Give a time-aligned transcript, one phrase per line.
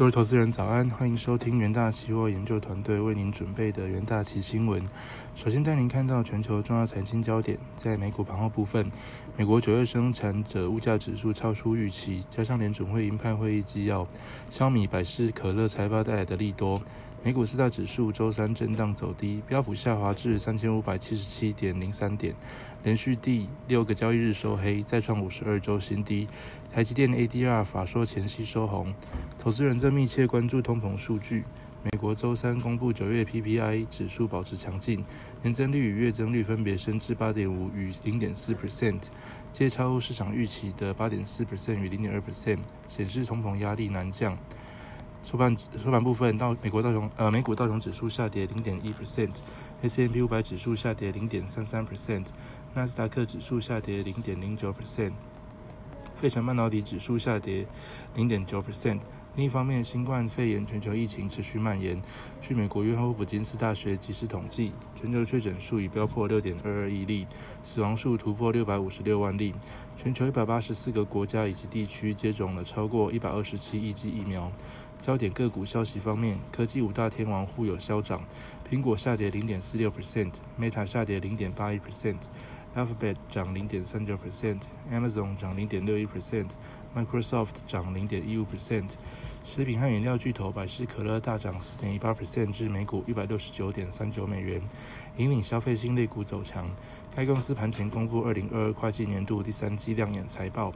[0.00, 4.82] 各位投资人早安，欢迎收听元大期货研究团队为您准备的元大期新闻。
[5.34, 8.90] 首先带您看到全球重要财经焦点，在美股盘后部分，
[9.36, 14.08] 美国九月生产者物价指数超出预期，加上联准会鹰派会议纪要、
[14.48, 16.80] 小米、百事可乐财报带来的利多。
[17.22, 22.34] 美股四大指数周三震荡走低，标普下滑至三千五百七十七点零三点，
[22.82, 26.26] 连续第六个交易日收黑，再创五十二周新低。
[26.72, 28.94] 台积电 ADR 法说前夕收红，
[29.38, 31.44] 投资人正密切关注通膨数据。
[31.82, 35.04] 美国周三公布九月 PPI 指数保持强劲，
[35.42, 38.98] 年增率与月增率分别升至八点五与零点四 percent，
[39.52, 44.38] 皆超乎市场预期的八点四 percent 与零点二 percent，显示通膨压力难降。
[45.22, 52.26] 收盘收盘部分，到美国道琼呃美股道琼指数下跌零点一 percent，S M P 五百指数下跌零点三三 percent，
[52.74, 55.12] 纳斯达克指数下跌零点零九 percent，
[56.16, 57.66] 费城半导体指数下跌
[58.16, 58.98] 零点九 percent。
[59.36, 62.02] 另一方面，新冠肺炎全球疫情持续蔓延。
[62.40, 67.28] 据美国约翰霍普金斯大学及时统计，全球确诊数已飙破六点二二亿例，
[67.62, 69.54] 死亡数突破六百五十六万例。
[69.96, 74.50] 全球一百八十四个国家以及地区接种了超过一百二十七亿剂疫苗。
[75.00, 78.22] 焦点个股消息方面，科技五大天王互有消涨，
[78.68, 88.90] 苹果下跌零点四六 percent，Meta 下跌零点八一 percent，Alphabet 涨零点三九 percent，Amazon 涨零点六一 percent，Microsoft 涨零点一五 percent。
[89.42, 94.60] 食品和饮料巨头百事可乐大涨四点一八 percent 至每股一百六十九点三九美元，
[95.16, 96.68] 引领消费新类股走强。
[97.16, 100.72] 该公司盘前公布二零二二会计年度第三季亮眼财报。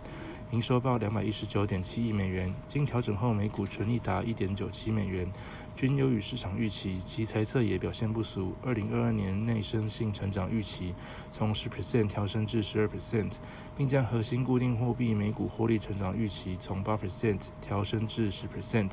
[0.51, 5.27] 营收报两百一十九点七亿美元，经调整后每股纯益达一点九七美元，
[5.75, 7.01] 均优于市场预期。
[7.05, 10.95] 其财测也表现不俗，二零二二年内生性成长预期
[11.33, 13.33] 从十 percent 调升至十二 percent，
[13.77, 18.93] 并将核心固定货币每股获利成长预期从八 percent 调升至十 percent。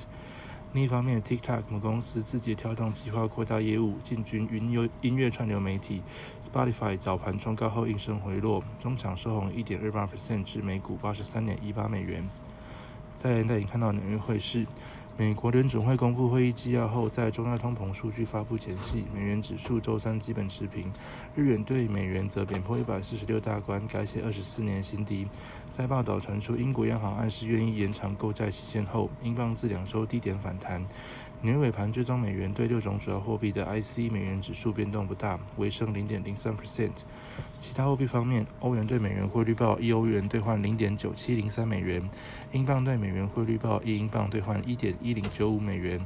[0.73, 6.01] 另一方面，TikTok 母公司字节跳动计划扩大业务，进军云游音乐串流媒体。
[6.49, 12.25] Spotify 早盘冲高后应声回落，中场收红一点二八 percent 至每股八十三点一八美元。
[13.17, 14.65] 再来带你看到纽约汇市。
[15.17, 20.91] 美国联准会公布会议纪要后，在中央通膨数据发布前夕，美元指数周三基本持平，
[21.35, 25.27] 日元对美元则贬破一百四十六大关，改写二十四年新低。
[25.77, 30.83] 在报道传出英国央行暗示愿意延长购债期限后，英镑自两周低点反弹。
[31.43, 36.91] 纽尾盘追踪美元对六种主要货币的 IC 美元指数变动不大，微升零点零三 percent。
[37.59, 42.07] 其他货币方面，欧元对美元汇率报一欧元兑换零点九七零三美元，
[42.51, 45.99] 英镑对美元汇率报一英镑兑换一点一零九五美元，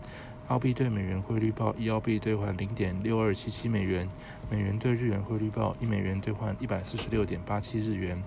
[0.47, 4.07] 澳币对美元汇率报一澳币兑换零点六二七七美元，
[4.49, 8.23] 美元对日元汇率报一美元兑换一百四十六点八七日元。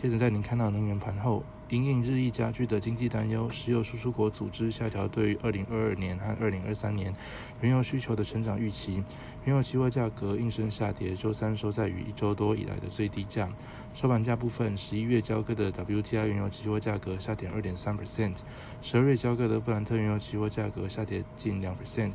[0.00, 1.42] 接着，在您看到能源盘后。
[1.70, 7.14] 因应日益加剧的经济担忧，石油输出国组织下调对于二零二二年和二零二三年
[7.60, 9.04] 原油需求的成长预期。
[9.44, 13.50] 原油期货价格应声下跌，周三收在于一周多以来的最低价。
[13.94, 18.36] 收盘价部分，十一月交割的 WTI 原油期货价格下跌二点三 percent，
[18.80, 22.12] 十二月交割的布兰特原油期货价格下跌近两 percent。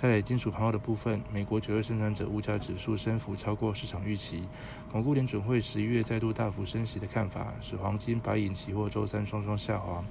[0.00, 4.48] 在金属盘后的部分，美国九月生产者物价指数升幅超过市场预期，
[4.90, 10.02] 巩固联准会十一月再度大幅升息的看法，使黄金、白银期货周三双双下滑。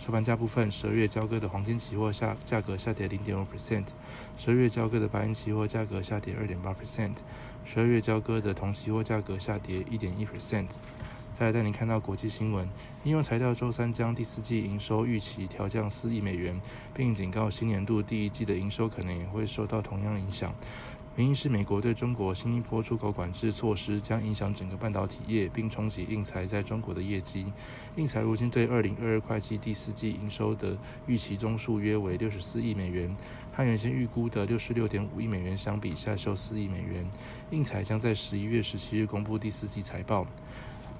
[0.00, 3.84] 收盘价部分，十二月交割的黄金期货下价格下跌零点五 percent，
[4.38, 7.12] 十二月交割的白银期货价格下跌二点八 percent，
[7.66, 10.68] 十二月交割的铜期货价格下跌一点一 percent。
[11.36, 12.64] 再来带您看到国际新闻，
[13.02, 16.60] 应用材料周三将第四季营收预期调降四亿美元，
[16.94, 20.54] 并警告新年度第一季的营收可能也会受到同样影响。
[21.16, 27.52] 原因是美国对中国新一波出口管制措施将影响整个半导体业，并冲击应材在中国的业绩。
[27.96, 30.78] 应材如今对二零二二会计第四季营收的
[31.08, 33.12] 预期中数约为六十四亿美元，
[33.52, 37.04] 和原先预估的六十六点五亿美元相比下修四亿美元。
[37.50, 40.24] 应材将在十一月十七日公布第四季财报。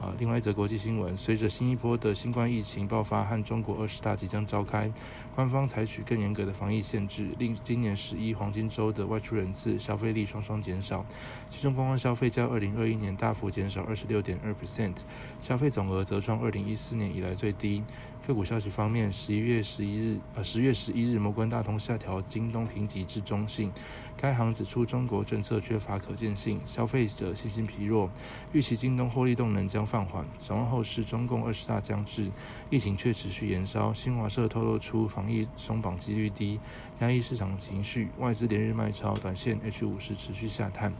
[0.04, 4.92] 啊，另外一则国际新闻，随着新一波的新冠疫情爆发和中国二十大即将召开，
[5.34, 11.06] 官方采取更严格的防疫限制，令今年十一黄金周的外出人次、消费力双双减少。
[11.48, 14.96] 其中观光消费较二零二一年大幅减少二十六点二 percent，
[15.40, 17.82] 消费总额则创二零一四年以来最低。
[18.26, 23.70] 个股消息方面，十一月十一日，呃，十月十一日，摩根大通下调京东评级至中性。
[24.16, 28.10] 该行指出，中国政策缺乏可见性，消费者信心疲弱，
[28.54, 30.24] 预期京东获利动能将放缓。
[30.40, 32.30] 展望后市，中共二十大将至，
[32.70, 33.92] 疫情却持续延烧。
[33.92, 36.58] 新华社透露出，防疫松绑几率低，
[37.00, 40.94] 压抑市场情绪，外资连日卖超，短线 H 五是持续下探。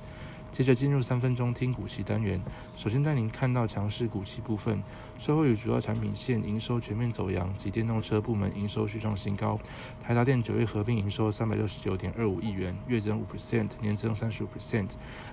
[0.54, 2.40] 接着进入三分钟听股息单元，
[2.76, 4.80] 首先带您看到强势股息部分，
[5.18, 9.58] 售后与主要产品线营收全面走阳，及电动车部门营收续创新高。
[10.00, 14.90] 台达电九月合并营收三百六十九点二五亿元，月增五 percent，年增三十五 percent，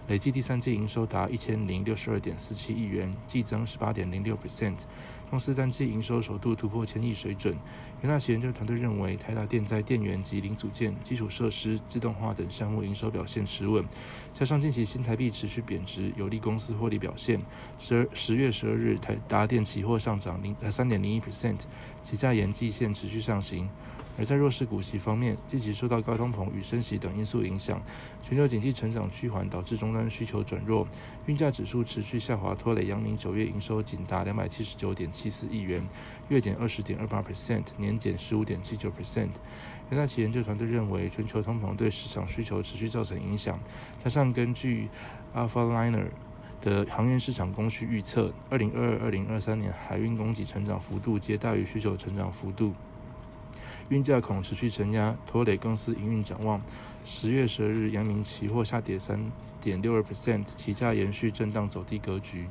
[0.08, 4.74] 累计第三季营收达一千零六十二点四七亿元，季增十八点零六 percent。
[5.30, 7.56] 公司单季营收首度突破千亿水准。
[8.02, 13.86] 元大旗研究团队认为，台达电在电源及零组件、基础设施、自动化等项目营收表现持稳，
[14.34, 17.38] 加上近期新台台币持续贬值，有利公司获利表现。
[17.78, 21.58] 十二十月十二日，台达电期货上涨零三点零一 percent，
[22.02, 23.70] 其价沿季线持续上行。
[24.18, 27.82] 而在弱势股息方面，近期受到高通膨与升息等因素影响，
[28.22, 30.88] 全球经济成长趋缓，导致终端需求转弱，
[31.26, 35.82] 运价指数持续下滑，拖累阳明九月营收仅达两百七十九点七四亿元，
[36.28, 39.30] 月减二十点二八 percent，年减十五点七九 percent。
[39.90, 43.60] 元大旗研究团队认为，全球通膨对市场需求持续造成影响，
[44.04, 44.90] 加上根据
[45.34, 46.06] Alphaliner
[46.62, 52.74] 的航运市场供需预测，二零二二、二零二三年海运供给成长幅度皆大于需求成长幅度。
[53.92, 56.62] 运价恐持续承压，拖累公司营运展望。
[57.06, 59.20] 十月十二日，阳明期货下跌三
[59.60, 62.48] 点六二 percent，期价延续震荡走低格局。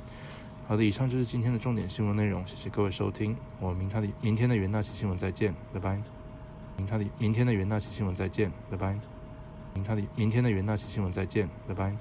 [0.68, 5.98] 好的，以上就是今天的重点新闻内容，谢谢各位收听，我明天的明天的元大旗新闻再见，拜拜。
[6.76, 8.94] 明天的明天的元大旗新闻再见，拜拜。
[9.72, 11.96] 明天的明天的元大期新闻再见，拜拜。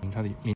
[0.00, 0.48] 明天的明。